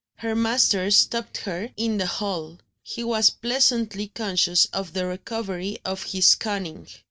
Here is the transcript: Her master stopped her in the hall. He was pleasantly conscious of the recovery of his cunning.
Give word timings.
Her 0.15 0.33
master 0.35 0.89
stopped 0.89 1.37
her 1.41 1.69
in 1.77 1.97
the 1.99 2.07
hall. 2.07 2.57
He 2.81 3.03
was 3.03 3.29
pleasantly 3.29 4.07
conscious 4.07 4.65
of 4.73 4.93
the 4.93 5.05
recovery 5.05 5.77
of 5.85 6.01
his 6.05 6.33
cunning. 6.33 6.87